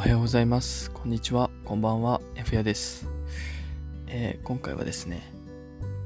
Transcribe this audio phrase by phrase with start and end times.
[0.00, 0.90] おはようございます。
[0.92, 1.50] こんにちは。
[1.62, 2.22] こんばんは。
[2.34, 3.06] F やです。
[4.06, 5.30] えー今回はですね、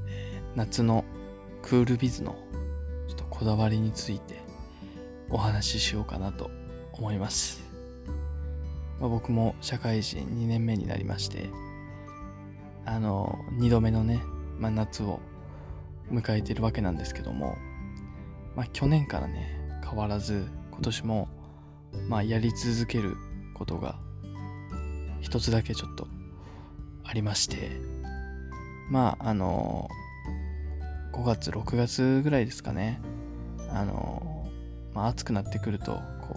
[0.09, 1.05] えー夏の
[1.63, 2.37] クールビズの
[3.07, 4.41] ちょっとこだわりについて
[5.31, 6.51] お話ししようかなと
[6.93, 7.63] 思います。
[8.99, 11.49] まあ、僕も社会人2年目になりまして、
[12.85, 14.25] あの、2度目のね、
[14.59, 15.21] まあ、夏を
[16.11, 17.57] 迎えているわけなんですけども、
[18.57, 19.57] まあ、去年からね、
[19.89, 21.29] 変わらず今年も
[22.09, 23.17] まあやり続ける
[23.55, 23.97] ことが
[25.21, 26.07] 一つだけちょっと
[27.05, 28.05] ありまして。
[28.91, 29.89] まああの
[31.13, 33.01] 5月6月ぐらいですかね。
[33.71, 34.47] あの
[34.93, 36.01] まあ暑くなってくるとこ
[36.35, 36.37] う、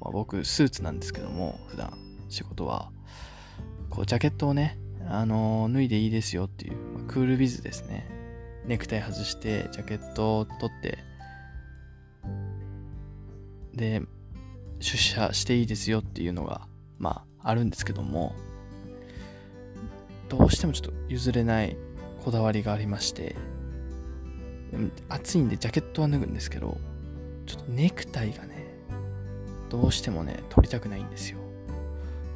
[0.00, 1.92] まあ、僕スーツなんですけども普段
[2.28, 2.90] 仕事は。
[3.88, 8.08] こうジャケットをねあの脱いでいいですよっていう、まあクールビズですね。
[8.66, 10.98] ネクタイ外してジャケットを取って。
[13.74, 14.02] で
[14.80, 16.66] 出社していいですよっていうのが
[16.98, 18.34] まああるんですけども
[20.28, 21.76] どうしてもちょっと譲れない
[22.24, 23.36] こだわりがありまして
[25.08, 26.78] 暑いんでジャケットは脱ぐんですけど
[27.46, 28.74] ちょっとネクタイがね
[29.68, 31.38] どうしてもね取りたくないんですよ。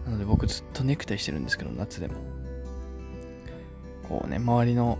[0.06, 2.14] なので僕ずっとネクタイしてるんですけど夏でも。
[4.08, 4.98] こうね周りの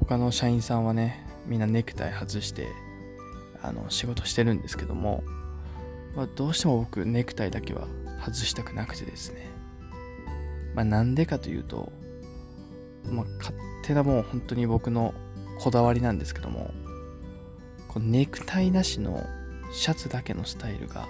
[0.00, 2.68] 他の社員さんはねみんなネクタイ外して
[3.62, 5.24] あの仕事してるんですけども
[6.16, 7.86] まあ、どうしても僕ネクタイだけは
[8.24, 9.50] 外したくなくてですね。
[10.74, 11.92] まあなんでかというと、
[13.04, 15.12] まあ勝手なもう本当に僕の
[15.60, 16.72] こだわりなんですけども、
[17.88, 19.24] こうネクタイなしの
[19.72, 21.06] シャツだけのスタイルが、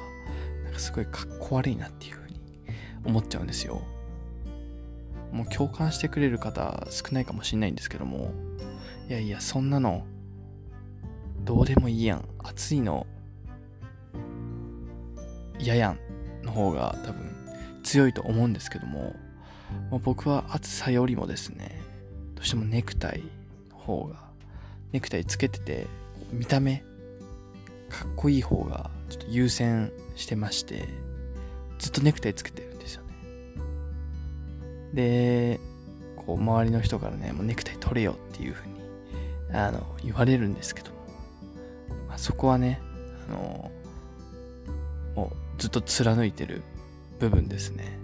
[0.64, 2.40] なんかすごいかっこ悪いなっていうふうに
[3.04, 3.80] 思っちゃうんですよ。
[5.30, 8.32] もう共感してくれる方少ないかもしれないんですけども、
[9.08, 10.04] いやいや、そんなの、
[11.44, 12.28] どうでもいいやん。
[12.38, 13.06] 暑いの
[15.58, 15.98] 嫌やん
[16.44, 17.36] の方が多分
[17.82, 19.14] 強いと思うんですけども、
[19.90, 21.80] まあ僕は暑さよりもですね
[22.34, 23.22] どうしてもネクタイ
[23.70, 24.26] の方が
[24.92, 25.86] ネクタイつけてて
[26.32, 26.82] 見た目
[27.88, 30.88] かっこいい方がちょっと優先してまして
[31.78, 33.08] ずっとネクタイつけてるんですよね。
[34.94, 35.60] で
[36.16, 38.76] こう周りの人からねもうネクタイ取れよっていう風に
[39.52, 40.96] あの言われるんですけども、
[42.08, 42.80] まあ、そこはね
[43.28, 43.70] あの
[45.14, 46.62] もうずっと貫いてる
[47.18, 47.98] 部分ですね。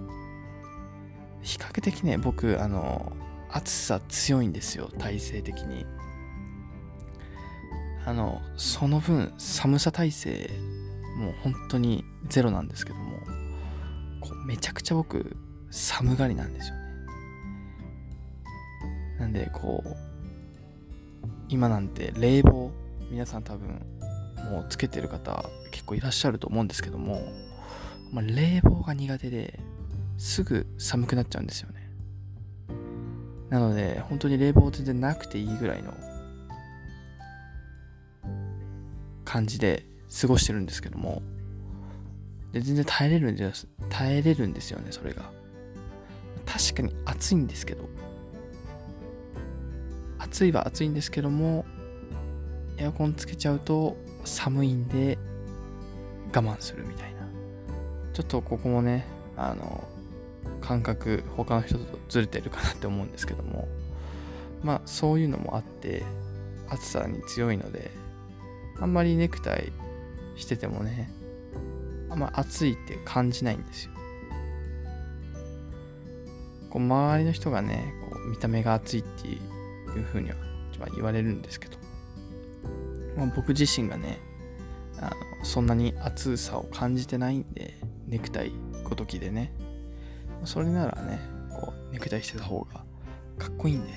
[1.43, 3.13] 比較的ね僕あの
[3.51, 5.87] 暑さ強いんですよ体勢的に。
[8.05, 10.51] あのその分寒さ耐性
[11.17, 13.21] もう本当にゼロなんですけども
[14.45, 15.37] めちゃくちゃ僕
[15.71, 16.83] 寒がりなんですよね。
[19.21, 19.97] なんでこう
[21.49, 22.73] 今なんて冷房
[23.11, 23.81] 皆さん多分
[24.53, 27.23] もうつけてる方結構いらっしゃると思うんですけども、
[28.13, 29.59] まあ、冷房が苦手で
[30.19, 31.89] すぐ寒くなっちゃうんですよね。
[33.49, 35.95] なので本当に冷房全然なくていいぐらいの
[39.25, 39.87] 感じで
[40.21, 41.23] 過ごしてるんですけども
[42.53, 45.31] で全然耐えれるんです耐えれるんですよねそれが。
[46.45, 47.89] 確かに暑いんですけど。
[50.19, 51.65] 暑いは暑いんですけども
[52.77, 55.19] エアコンつけちゃうと寒いんで
[56.35, 57.21] 我慢するみたいな。
[58.13, 59.07] ちょっとここもね
[59.37, 59.85] あの
[60.61, 63.69] 感覚他の人とずれてるかなって思うんですけども。
[64.63, 66.05] まあそういうのもあって
[66.69, 67.91] 暑さに強いので
[68.81, 69.73] あんまりネクタイ
[70.37, 71.11] しててもね
[72.09, 73.93] あんま暑いって感じないんですよ。
[76.71, 80.37] こう周りの人がねこう見た目が暑いっていう風には
[80.95, 81.82] 言われるんですけど。
[83.17, 84.19] まあ、僕自身がね
[84.99, 88.53] あのそんなに暑さを感じてないんでネクタイ
[88.85, 89.53] ごときでね。
[90.45, 91.21] それならね
[91.51, 92.85] こうネクタイしてた方が
[93.39, 93.93] かっこいいんで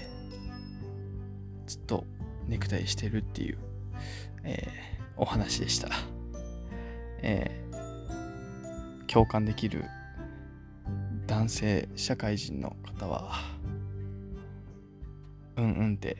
[1.65, 2.05] ずっと
[2.47, 3.57] ネクタイしてるっていう、
[4.43, 5.87] えーお話でした、
[7.22, 9.85] えー共感できる
[11.25, 13.31] 男性社会人の方は
[15.55, 16.17] うんうんって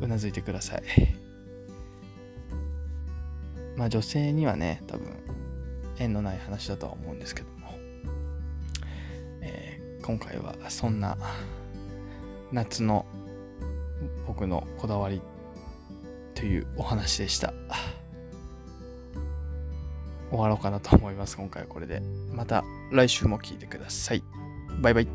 [0.00, 1.25] うなずいてください。
[3.76, 5.12] まあ女性にはね、多分
[5.98, 7.74] 縁のない話だとは思うんですけども、
[9.42, 11.16] えー今回はそんな
[12.52, 13.06] 夏の
[14.24, 15.20] 僕のこだわり
[16.34, 17.52] というお話でした。
[20.30, 21.36] 終わろうかなと思います。
[21.36, 22.02] 今回はこれで。
[22.32, 22.62] また
[22.92, 24.22] 来週も聞いてください。
[24.80, 25.08] バイバイ。